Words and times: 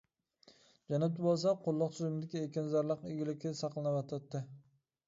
جەنۇبتا 0.91 1.25
بولسا، 1.25 1.53
قۇللۇق 1.67 1.93
تۈزۈمدىكى 1.99 2.43
ئېكىنزارلىق 2.45 3.07
ئىگىلىكى 3.13 3.57
ساقلىنىۋاتاتتى. 3.63 4.45